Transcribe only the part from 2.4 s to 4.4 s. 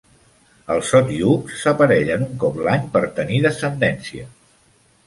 cop l'any per tenir descendència.